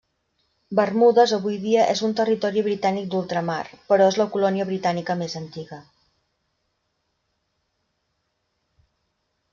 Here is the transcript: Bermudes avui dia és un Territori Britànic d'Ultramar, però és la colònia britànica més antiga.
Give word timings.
Bermudes 0.77 1.33
avui 1.35 1.57
dia 1.65 1.83
és 1.95 2.01
un 2.07 2.15
Territori 2.19 2.63
Britànic 2.69 3.05
d'Ultramar, 3.11 3.59
però 3.91 4.07
és 4.13 4.17
la 4.21 4.27
colònia 4.37 4.67
britànica 4.71 5.19
més 5.21 5.39
antiga. 5.43 5.81